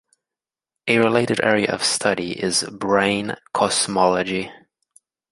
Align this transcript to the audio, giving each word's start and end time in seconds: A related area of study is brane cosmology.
A 0.87 0.97
related 0.97 1.41
area 1.43 1.69
of 1.71 1.83
study 1.83 2.31
is 2.31 2.63
brane 2.63 3.35
cosmology. 3.53 4.49